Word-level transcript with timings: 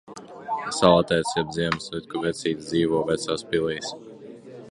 Salatētis 0.77 1.33
jeb 1.39 1.51
Ziemassvētku 1.57 2.23
vecītis 2.25 2.71
dzīvo 2.71 3.05
vecās 3.13 3.47
pilīs. 3.53 3.93